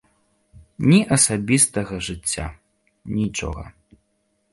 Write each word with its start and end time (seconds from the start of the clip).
Ні 0.89 0.99
асабістага 1.17 1.99
жыцця, 2.07 2.45
нічога. 3.19 3.63